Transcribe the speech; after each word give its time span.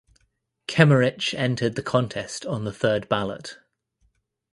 Kemmerich 0.67 1.35
entered 1.37 1.75
the 1.75 1.83
contest 1.83 2.43
on 2.47 2.63
the 2.63 2.73
third 2.73 3.07
ballot. 3.07 3.59